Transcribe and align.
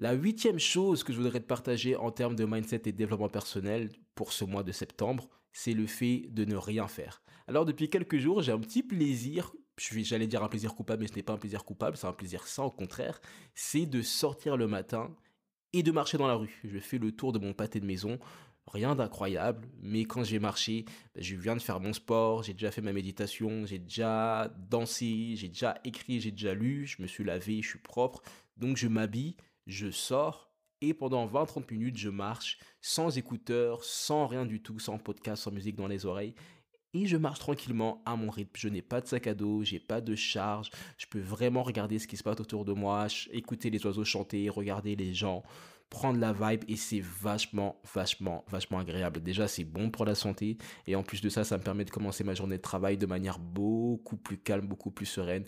La 0.00 0.14
huitième 0.14 0.58
chose 0.58 1.04
que 1.04 1.12
je 1.12 1.18
voudrais 1.18 1.40
te 1.40 1.46
partager 1.46 1.94
en 1.94 2.10
termes 2.10 2.34
de 2.34 2.46
mindset 2.46 2.80
et 2.86 2.92
développement 2.92 3.28
personnel 3.28 3.90
pour 4.14 4.32
ce 4.32 4.46
mois 4.46 4.62
de 4.62 4.72
septembre, 4.72 5.28
c'est 5.52 5.74
le 5.74 5.86
fait 5.86 6.24
de 6.30 6.46
ne 6.46 6.56
rien 6.56 6.88
faire. 6.88 7.22
Alors 7.46 7.66
depuis 7.66 7.90
quelques 7.90 8.16
jours, 8.16 8.40
j'ai 8.40 8.50
un 8.50 8.58
petit 8.58 8.82
plaisir, 8.82 9.52
j'allais 9.76 10.26
dire 10.26 10.42
un 10.42 10.48
plaisir 10.48 10.74
coupable, 10.74 11.02
mais 11.02 11.08
ce 11.08 11.16
n'est 11.16 11.22
pas 11.22 11.34
un 11.34 11.36
plaisir 11.36 11.66
coupable, 11.66 11.98
c'est 11.98 12.06
un 12.06 12.14
plaisir 12.14 12.46
sans 12.46 12.68
au 12.68 12.70
contraire, 12.70 13.20
c'est 13.54 13.84
de 13.84 14.00
sortir 14.00 14.56
le 14.56 14.66
matin 14.66 15.14
et 15.74 15.82
de 15.82 15.92
marcher 15.92 16.16
dans 16.16 16.28
la 16.28 16.34
rue. 16.36 16.62
Je 16.64 16.78
fais 16.78 16.96
le 16.96 17.12
tour 17.12 17.32
de 17.32 17.38
mon 17.38 17.52
pâté 17.52 17.78
de 17.78 17.84
maison, 17.84 18.18
rien 18.68 18.94
d'incroyable, 18.94 19.68
mais 19.82 20.06
quand 20.06 20.24
j'ai 20.24 20.38
marché, 20.38 20.86
ben, 21.14 21.22
je 21.22 21.36
viens 21.36 21.56
de 21.56 21.60
faire 21.60 21.78
mon 21.78 21.92
sport, 21.92 22.42
j'ai 22.42 22.54
déjà 22.54 22.70
fait 22.70 22.80
ma 22.80 22.94
méditation, 22.94 23.66
j'ai 23.66 23.78
déjà 23.78 24.50
dansé, 24.70 25.34
j'ai 25.36 25.48
déjà 25.48 25.78
écrit, 25.84 26.22
j'ai 26.22 26.30
déjà 26.30 26.54
lu, 26.54 26.86
je 26.86 27.02
me 27.02 27.06
suis 27.06 27.22
lavé, 27.22 27.60
je 27.60 27.68
suis 27.68 27.78
propre, 27.78 28.22
donc 28.56 28.78
je 28.78 28.88
m'habille, 28.88 29.36
je 29.70 29.90
sors 29.90 30.50
et 30.80 30.94
pendant 30.94 31.26
20-30 31.26 31.70
minutes, 31.72 31.98
je 31.98 32.08
marche 32.08 32.58
sans 32.80 33.18
écouteurs, 33.18 33.84
sans 33.84 34.26
rien 34.26 34.46
du 34.46 34.62
tout, 34.62 34.78
sans 34.78 34.98
podcast, 34.98 35.42
sans 35.42 35.50
musique 35.50 35.76
dans 35.76 35.88
les 35.88 36.06
oreilles. 36.06 36.34
Et 36.92 37.06
je 37.06 37.16
marche 37.16 37.38
tranquillement 37.38 38.02
à 38.04 38.16
mon 38.16 38.30
rythme. 38.30 38.52
Je 38.56 38.68
n'ai 38.68 38.82
pas 38.82 39.00
de 39.00 39.06
sac 39.06 39.26
à 39.26 39.34
dos, 39.34 39.62
j'ai 39.62 39.78
pas 39.78 40.00
de 40.00 40.14
charge. 40.16 40.70
Je 40.96 41.06
peux 41.06 41.20
vraiment 41.20 41.62
regarder 41.62 41.98
ce 41.98 42.08
qui 42.08 42.16
se 42.16 42.22
passe 42.22 42.40
autour 42.40 42.64
de 42.64 42.72
moi, 42.72 43.06
écouter 43.30 43.70
les 43.70 43.84
oiseaux 43.86 44.04
chanter, 44.04 44.48
regarder 44.48 44.96
les 44.96 45.14
gens, 45.14 45.44
prendre 45.90 46.18
la 46.18 46.32
vibe 46.32 46.64
et 46.66 46.76
c'est 46.76 47.00
vachement, 47.00 47.80
vachement, 47.94 48.44
vachement 48.48 48.78
agréable. 48.78 49.22
Déjà, 49.22 49.46
c'est 49.46 49.64
bon 49.64 49.90
pour 49.90 50.04
la 50.04 50.14
santé 50.14 50.56
et 50.86 50.96
en 50.96 51.02
plus 51.02 51.20
de 51.20 51.28
ça, 51.28 51.44
ça 51.44 51.58
me 51.58 51.62
permet 51.62 51.84
de 51.84 51.90
commencer 51.90 52.24
ma 52.24 52.34
journée 52.34 52.56
de 52.56 52.62
travail 52.62 52.96
de 52.96 53.06
manière 53.06 53.38
beaucoup 53.38 54.16
plus 54.16 54.38
calme, 54.38 54.66
beaucoup 54.66 54.90
plus 54.90 55.06
sereine 55.06 55.44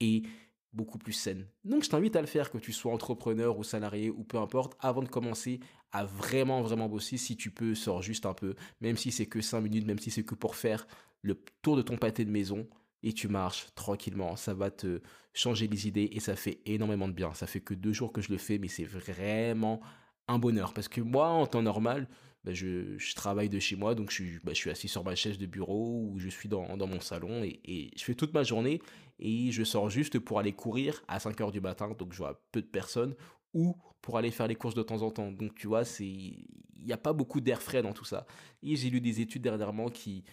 et 0.00 0.22
beaucoup 0.72 0.98
plus 0.98 1.12
saine. 1.12 1.46
Donc 1.64 1.82
je 1.84 1.88
t'invite 1.88 2.16
à 2.16 2.20
le 2.20 2.26
faire, 2.26 2.50
que 2.50 2.58
tu 2.58 2.72
sois 2.72 2.92
entrepreneur 2.92 3.58
ou 3.58 3.64
salarié 3.64 4.10
ou 4.10 4.24
peu 4.24 4.38
importe, 4.38 4.76
avant 4.80 5.02
de 5.02 5.08
commencer 5.08 5.60
à 5.92 6.04
vraiment 6.04 6.62
vraiment 6.62 6.88
bosser, 6.88 7.16
si 7.16 7.36
tu 7.36 7.50
peux, 7.50 7.74
sors 7.74 8.02
juste 8.02 8.26
un 8.26 8.34
peu, 8.34 8.54
même 8.80 8.96
si 8.96 9.10
c'est 9.10 9.26
que 9.26 9.40
5 9.40 9.60
minutes, 9.60 9.86
même 9.86 9.98
si 9.98 10.10
c'est 10.10 10.24
que 10.24 10.34
pour 10.34 10.54
faire 10.54 10.86
le 11.22 11.42
tour 11.62 11.76
de 11.76 11.82
ton 11.82 11.96
pâté 11.96 12.24
de 12.24 12.30
maison, 12.30 12.68
et 13.02 13.12
tu 13.12 13.28
marches 13.28 13.68
tranquillement, 13.74 14.36
ça 14.36 14.54
va 14.54 14.70
te 14.70 15.00
changer 15.32 15.68
les 15.68 15.86
idées 15.86 16.08
et 16.12 16.20
ça 16.20 16.36
fait 16.36 16.60
énormément 16.66 17.08
de 17.08 17.12
bien. 17.12 17.32
Ça 17.34 17.46
fait 17.46 17.60
que 17.60 17.74
deux 17.74 17.92
jours 17.92 18.12
que 18.12 18.20
je 18.20 18.30
le 18.30 18.38
fais, 18.38 18.58
mais 18.58 18.68
c'est 18.68 18.84
vraiment 18.84 19.80
un 20.26 20.38
bonheur 20.38 20.74
parce 20.74 20.88
que 20.88 21.00
moi 21.00 21.28
en 21.28 21.46
temps 21.46 21.62
normal 21.62 22.08
bah, 22.48 22.54
je, 22.54 23.14
travaille 23.14 23.50
de 23.50 23.58
chez 23.58 23.76
moi 23.76 23.94
donc 23.94 24.08
je 24.08 24.14
suis, 24.14 24.38
bah, 24.42 24.52
je 24.54 24.58
suis 24.58 24.70
assis 24.70 24.88
sur 24.88 25.04
ma 25.04 25.14
chaise 25.14 25.36
de 25.36 25.44
bureau 25.44 26.08
ou 26.10 26.18
je 26.18 26.30
suis 26.30 26.48
dans, 26.48 26.78
mon 26.78 26.98
salon 26.98 27.44
et, 27.44 27.90
je 27.94 28.02
fais 28.02 28.14
toute 28.14 28.32
ma 28.32 28.42
journée 28.42 28.80
et 29.18 29.52
je 29.52 29.64
sors 29.64 29.90
juste 29.90 30.18
pour 30.18 30.38
aller 30.38 30.54
courir 30.54 31.02
à 31.08 31.20
5 31.20 31.38
heures 31.42 31.52
du 31.52 31.60
matin 31.60 31.94
donc 31.98 32.14
je 32.14 32.16
vois 32.16 32.40
peu 32.50 32.62
de 32.62 32.66
personnes 32.66 33.14
ou 33.52 33.76
pour 34.00 34.16
aller 34.16 34.30
faire 34.30 34.46
les 34.46 34.54
courses 34.54 34.74
de 34.74 34.82
temps 34.82 35.02
en 35.02 35.10
temps 35.10 35.30
donc 35.30 35.56
tu 35.56 35.66
vois 35.66 35.82
il 36.00 36.46
n'y 36.82 36.92
a 36.92 36.96
pas 36.96 37.12
beaucoup 37.12 37.42
d'air 37.42 37.60
frais 37.60 37.82
dans 37.82 37.92
tout 37.92 38.06
ça 38.06 38.26
et 38.62 38.76
j'ai 38.76 38.88
lu 38.88 39.02
des 39.02 39.20
études 39.20 39.42
dernièrement 39.42 39.90
qui 39.90 40.24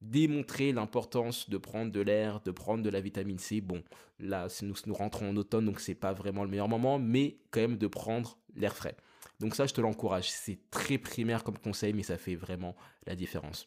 démontrer 0.00 0.72
l'importance 0.72 1.50
de 1.50 1.58
prendre 1.58 1.92
de 1.92 2.00
l'air, 2.00 2.40
de 2.40 2.50
prendre 2.50 2.82
de 2.82 2.88
la 2.88 3.02
vitamine 3.02 3.38
C. 3.38 3.60
Bon, 3.60 3.82
là, 4.18 4.48
nous, 4.62 4.74
nous 4.86 4.94
rentrons 4.94 5.28
en 5.28 5.36
automne, 5.36 5.66
donc 5.66 5.78
c'est 5.78 5.94
pas 5.94 6.14
vraiment 6.14 6.42
le 6.42 6.48
meilleur 6.48 6.70
moment, 6.70 6.98
mais 6.98 7.36
quand 7.50 7.60
même 7.60 7.76
de 7.76 7.86
prendre 7.86 8.38
l'air 8.56 8.74
frais. 8.74 8.96
Donc 9.40 9.54
ça, 9.56 9.66
je 9.66 9.72
te 9.72 9.80
l'encourage. 9.80 10.30
C'est 10.30 10.58
très 10.70 10.98
primaire 10.98 11.42
comme 11.42 11.58
conseil, 11.58 11.92
mais 11.94 12.02
ça 12.02 12.18
fait 12.18 12.36
vraiment 12.36 12.76
la 13.06 13.16
différence. 13.16 13.58